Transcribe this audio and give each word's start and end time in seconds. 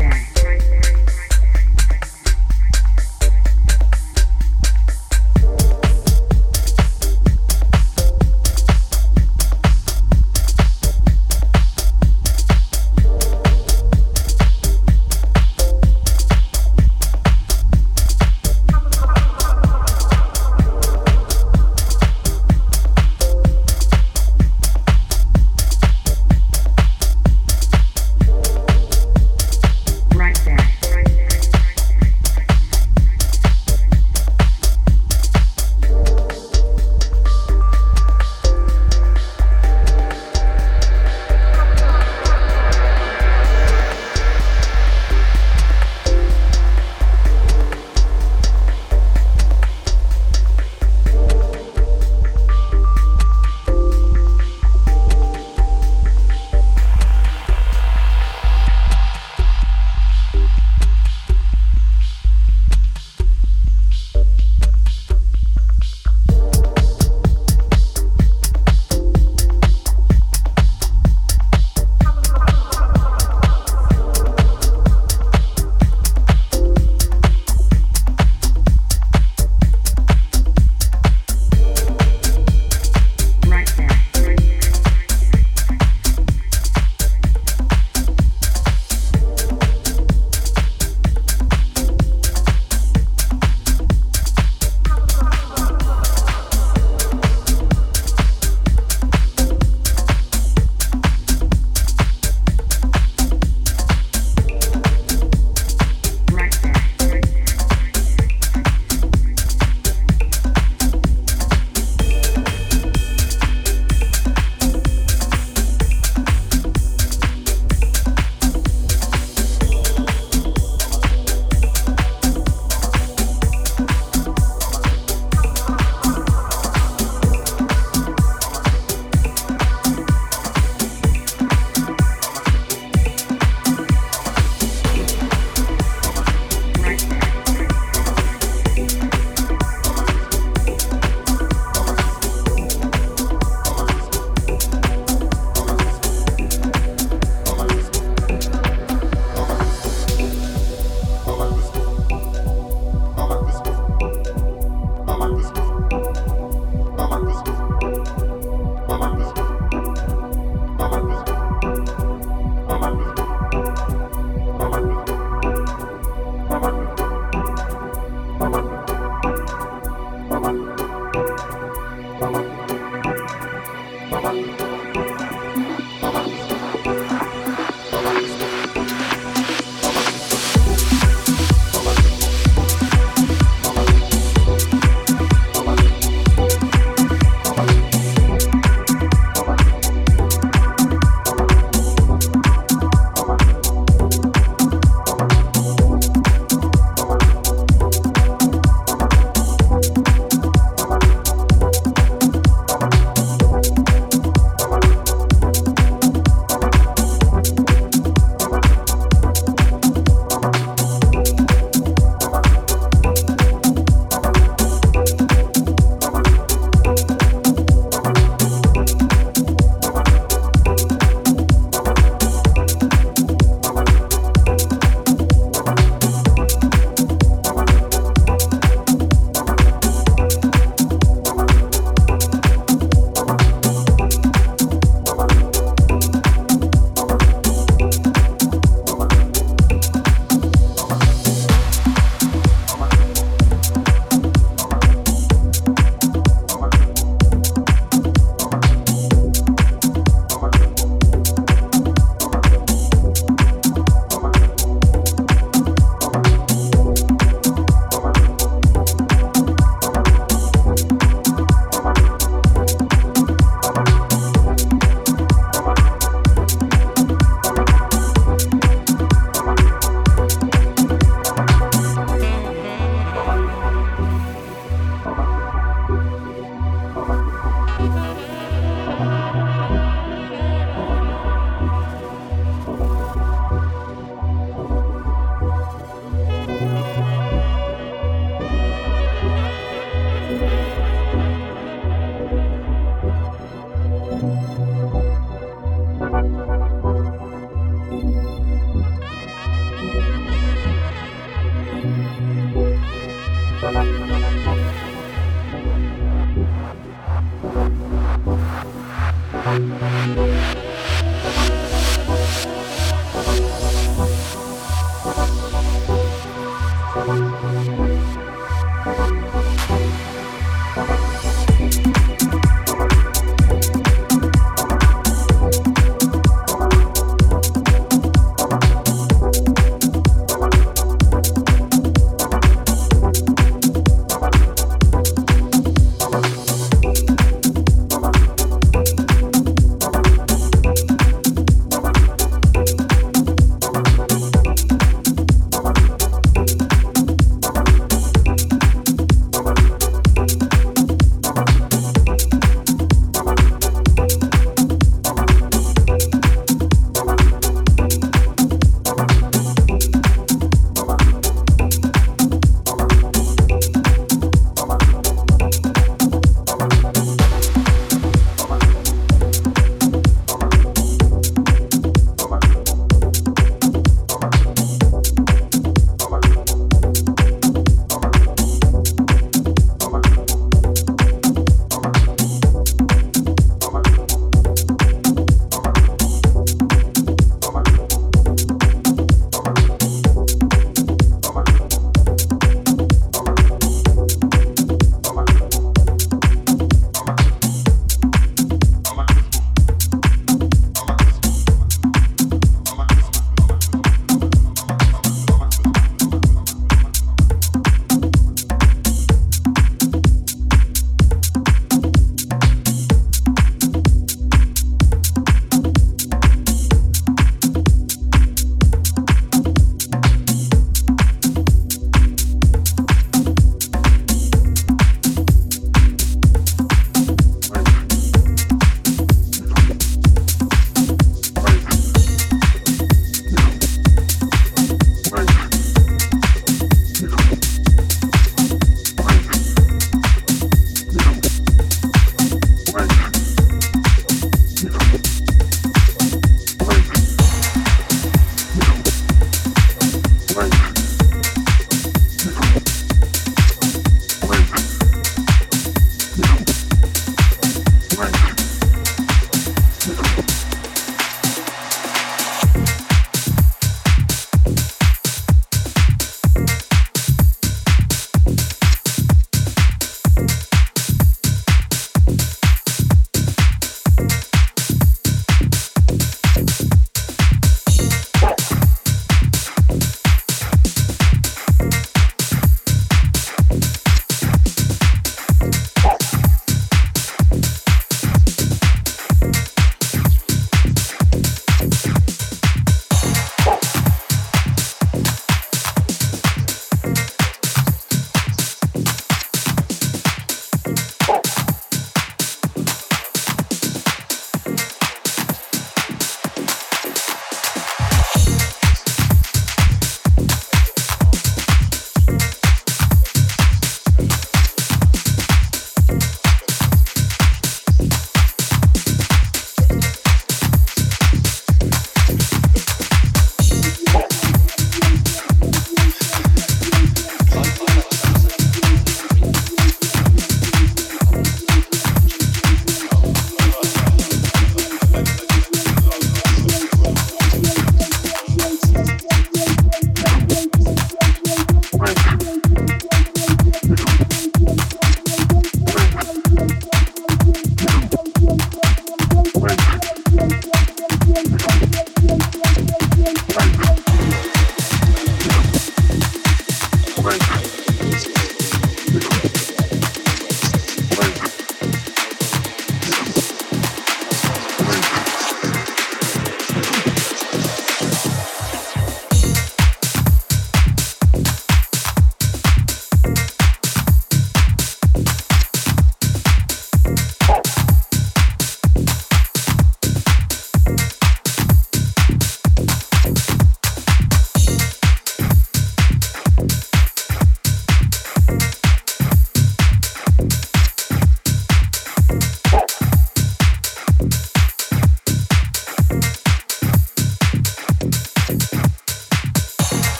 Experience. 0.00 0.39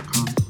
gmail.com. 0.00 0.49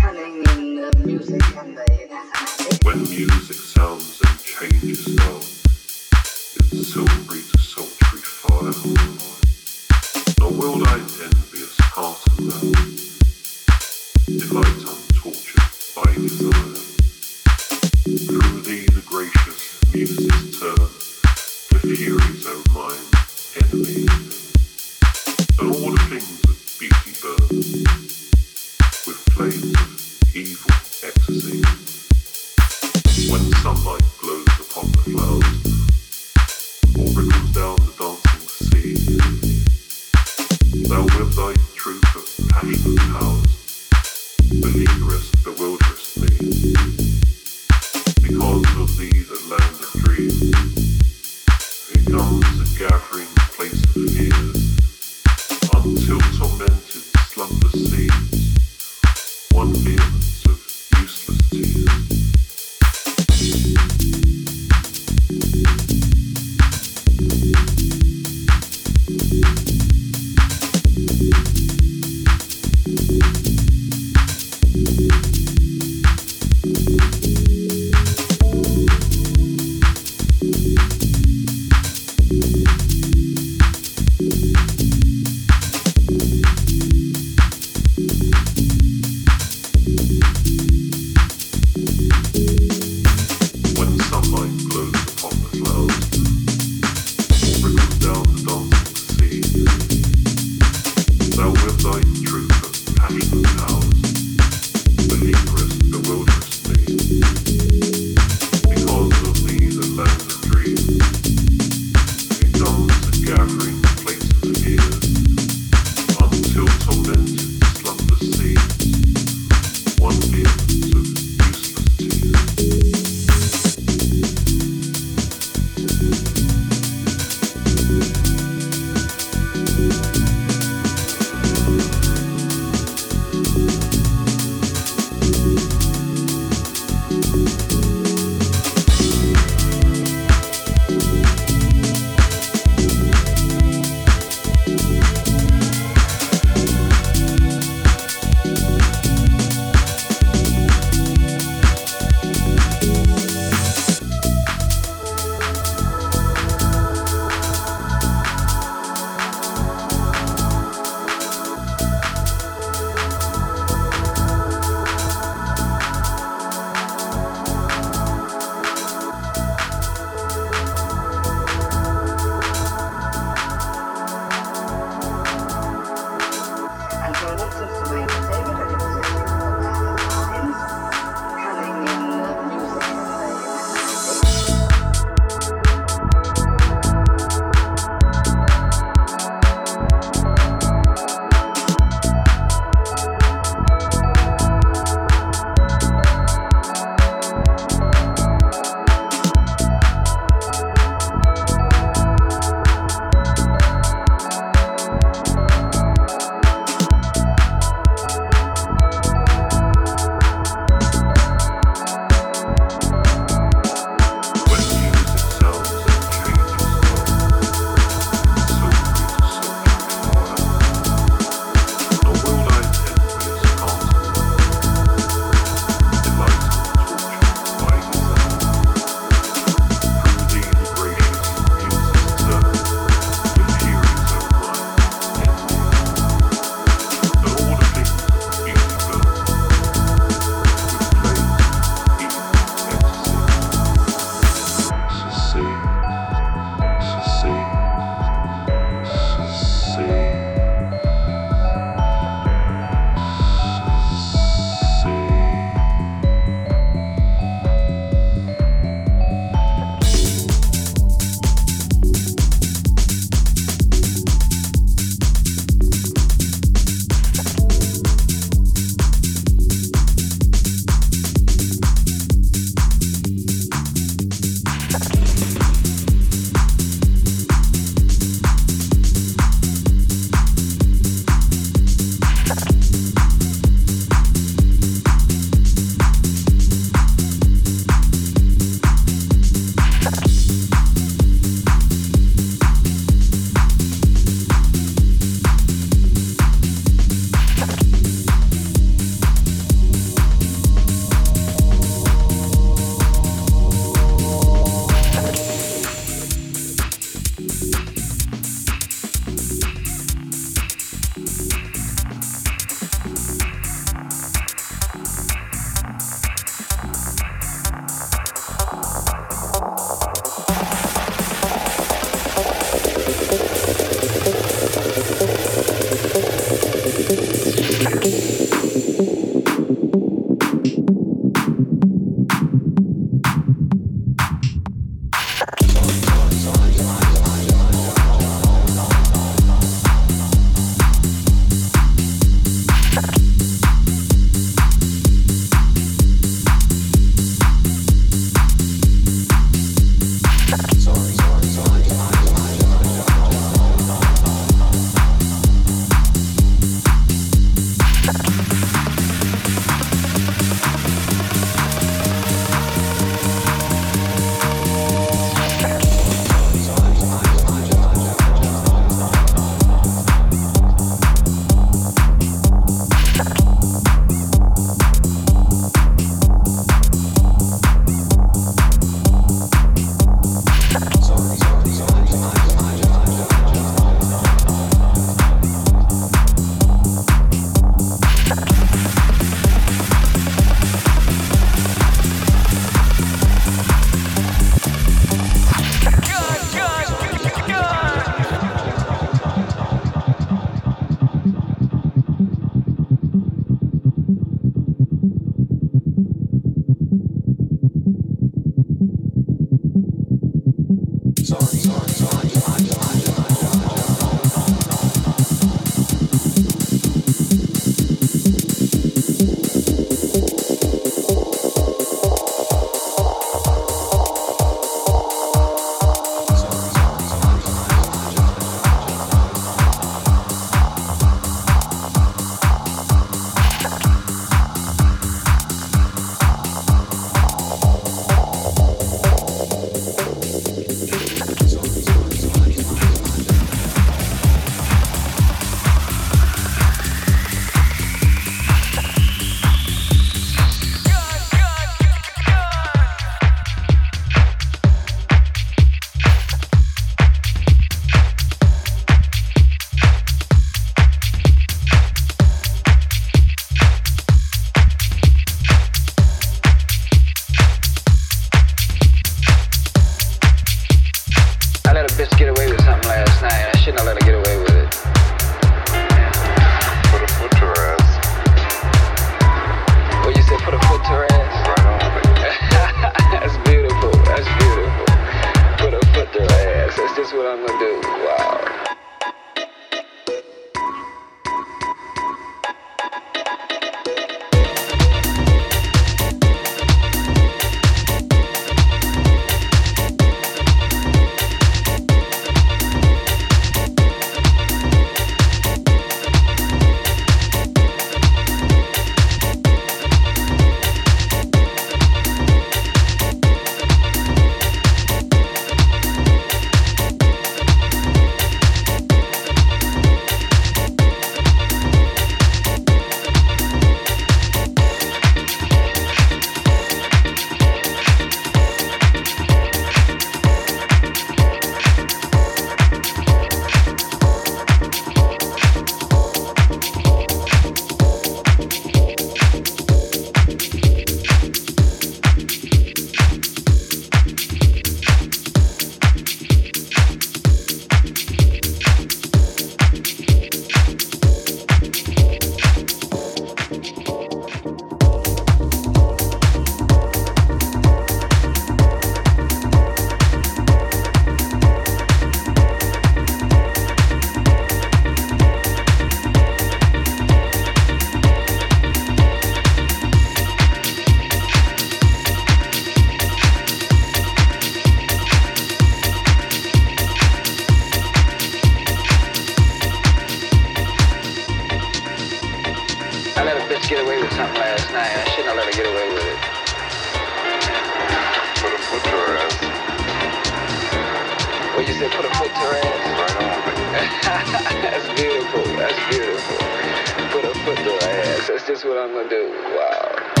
what 598.43 598.57
I'm 598.57 598.73
gonna 598.73 598.89
do. 598.89 599.09
Wow. 599.35 600.00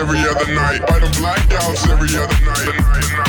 Every 0.00 0.20
other 0.20 0.54
night. 0.54 0.80
By 0.86 0.98
them 0.98 1.12
blackouts 1.12 1.86
every 1.90 2.16
other 2.16 2.40
night. 2.46 3.19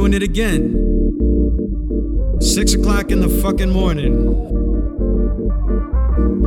doing 0.00 0.14
it 0.14 0.22
again. 0.22 0.72
Six 2.40 2.72
o'clock 2.72 3.10
in 3.10 3.20
the 3.20 3.28
fucking 3.42 3.68
morning. 3.68 4.14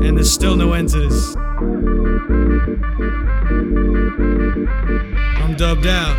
And 0.04 0.18
there's 0.18 0.34
still 0.34 0.56
no 0.56 0.74
end 0.74 0.90
to 0.90 0.98
this. 1.08 1.36
I'm 5.38 5.56
dubbed 5.56 5.86
out. 5.86 6.18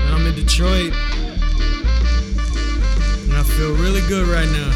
And 0.00 0.14
I'm 0.14 0.26
in 0.26 0.34
Detroit. 0.34 0.94
And 3.24 3.34
I 3.34 3.42
feel 3.42 3.74
really 3.74 4.00
good 4.08 4.26
right 4.28 4.48
now. 4.48 4.72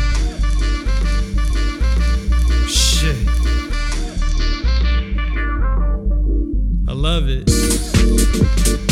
Shit. 2.68 3.16
I 6.86 6.92
love 6.92 7.30
it. 7.30 8.85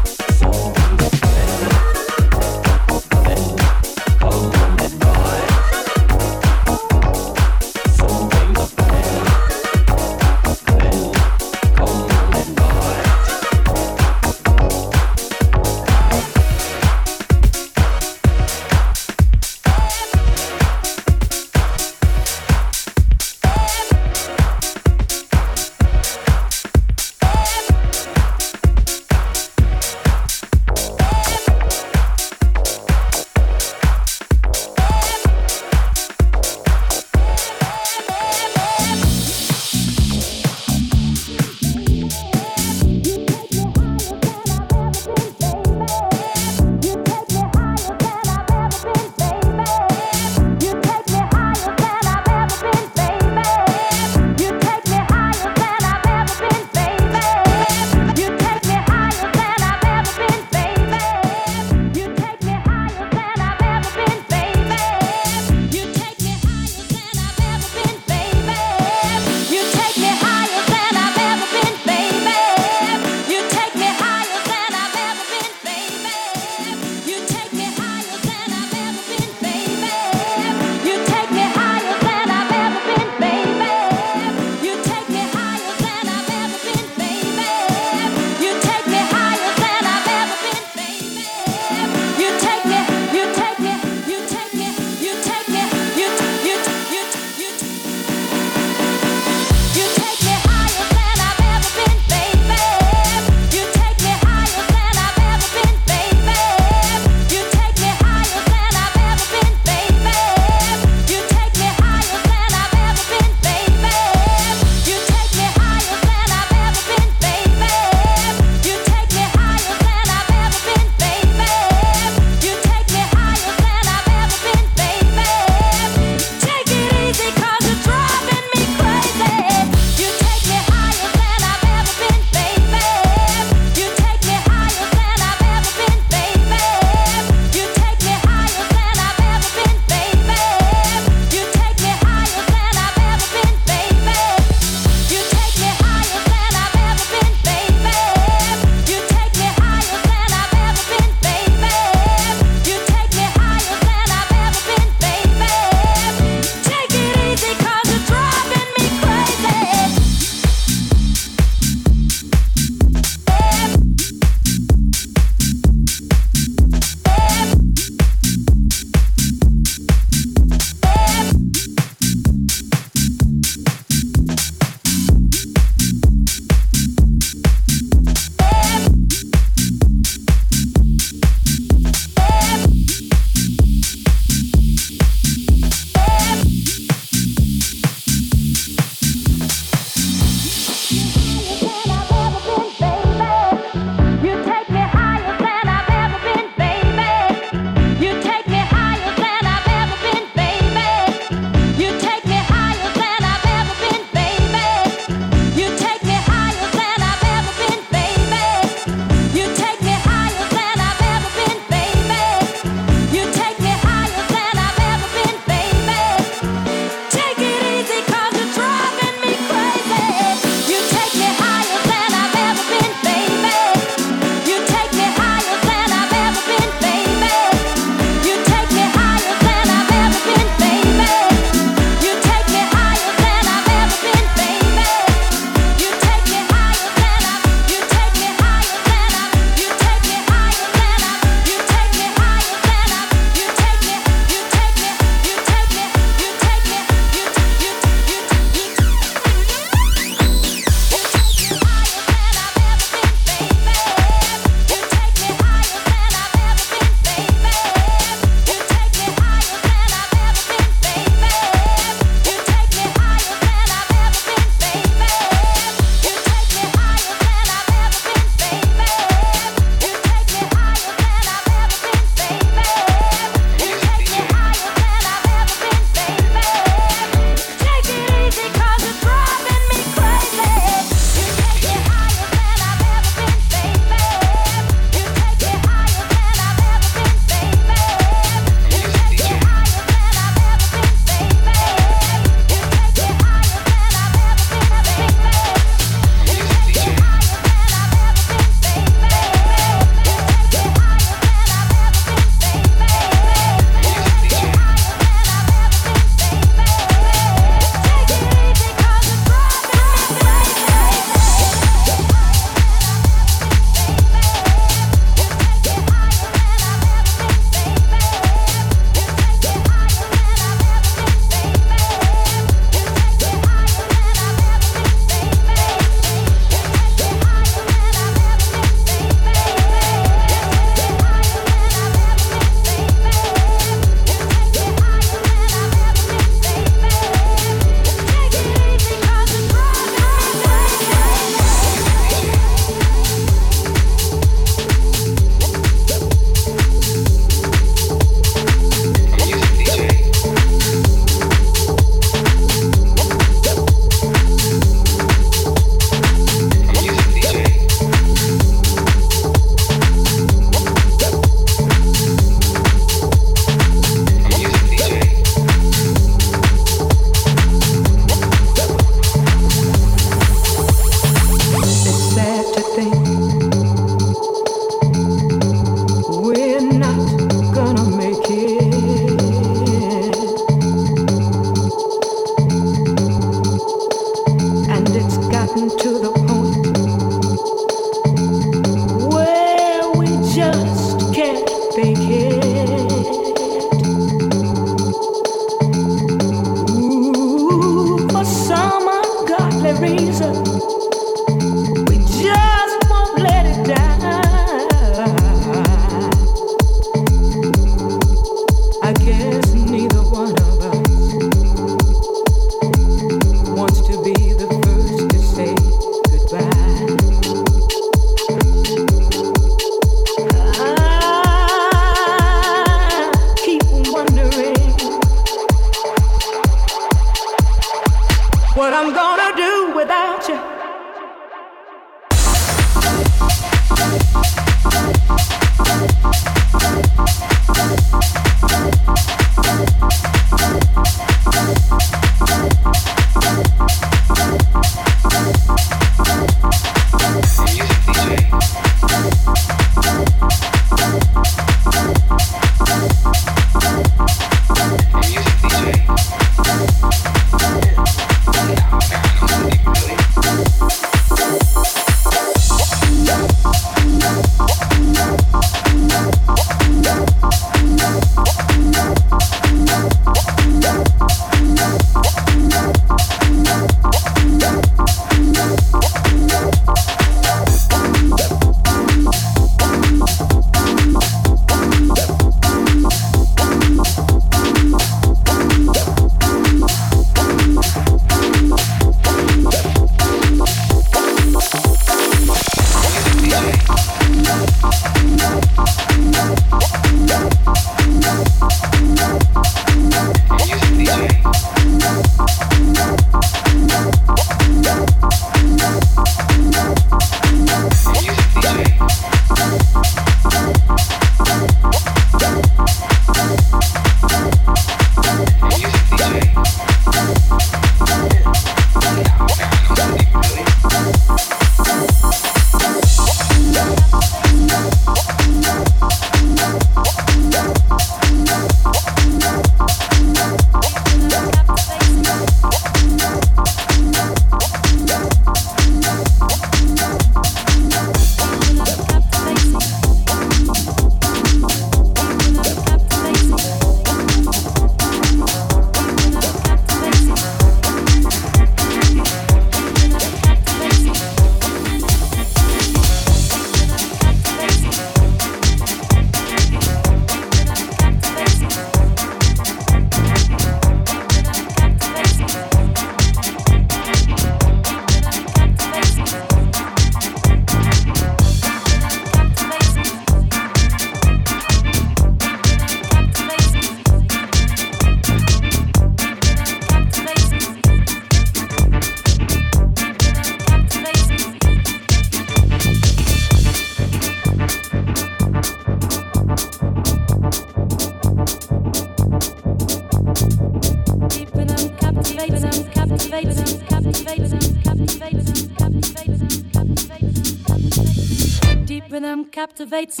Captivates 599.61 600.00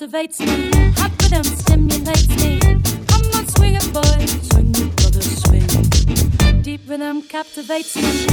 captivates 0.00 0.40
me. 0.40 0.70
Hot 0.96 1.12
rhythm 1.22 1.44
stimulates 1.44 2.28
me. 2.28 2.58
Come 3.06 3.22
on, 3.34 3.46
swing 3.48 3.74
it, 3.74 3.92
boy. 3.92 4.26
Swing 4.48 4.70
it, 4.74 4.96
brother, 4.96 5.20
swing. 5.20 6.62
Deep 6.62 6.88
rhythm 6.88 7.20
captivates 7.20 7.96
me. 7.96 8.29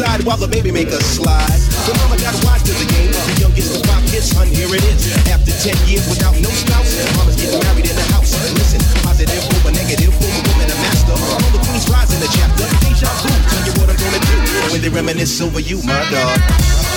side 0.00 0.24
while 0.24 0.40
the 0.40 0.48
baby 0.48 0.72
make 0.72 0.88
us 0.88 1.04
slide. 1.04 1.60
The 1.84 1.92
mama 2.00 2.16
got 2.16 2.32
wise 2.48 2.64
to 2.64 2.72
the 2.72 2.88
game. 2.88 3.12
The 3.12 3.36
youngest 3.44 3.76
to 3.76 3.80
pop 3.84 4.00
his 4.08 4.32
hun, 4.32 4.48
here 4.48 4.72
it 4.72 4.84
is. 4.88 5.12
After 5.28 5.52
10 5.52 5.76
years 5.84 6.08
without 6.08 6.32
no 6.40 6.48
spouse, 6.48 6.96
mama's 7.20 7.36
getting 7.36 7.60
married 7.60 7.84
in 7.84 7.96
the 7.96 8.06
house. 8.16 8.32
Listen, 8.56 8.80
positive 9.04 9.44
over 9.60 9.72
negative, 9.76 10.16
over 10.16 10.40
woman 10.48 10.72
a 10.72 10.76
master. 10.80 11.12
All 11.12 11.50
the 11.52 11.60
queens 11.68 11.84
rise 11.92 12.08
in 12.16 12.20
the 12.24 12.30
chapter. 12.32 12.64
Deja 12.80 13.12
vu, 13.20 13.28
tell 13.28 13.62
you 13.68 13.74
what 13.76 13.92
I'm 13.92 13.98
gonna 14.00 14.22
do 14.24 14.36
when 14.72 14.80
they 14.80 14.88
reminisce 14.88 15.40
over 15.44 15.60
you, 15.60 15.76
my 15.84 16.00
dog. 16.08 16.89